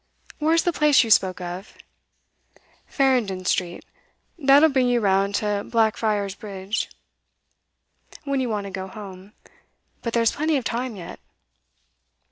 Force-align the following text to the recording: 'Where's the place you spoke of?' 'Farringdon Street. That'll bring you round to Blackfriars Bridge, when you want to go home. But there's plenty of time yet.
'Where's 0.39 0.63
the 0.63 0.73
place 0.73 1.03
you 1.03 1.11
spoke 1.11 1.39
of?' 1.39 1.75
'Farringdon 2.87 3.45
Street. 3.45 3.85
That'll 4.35 4.69
bring 4.71 4.87
you 4.89 4.99
round 4.99 5.35
to 5.35 5.63
Blackfriars 5.63 6.33
Bridge, 6.33 6.89
when 8.23 8.39
you 8.39 8.49
want 8.49 8.65
to 8.65 8.71
go 8.71 8.87
home. 8.87 9.33
But 10.01 10.13
there's 10.13 10.31
plenty 10.31 10.57
of 10.57 10.63
time 10.63 10.95
yet. 10.95 11.19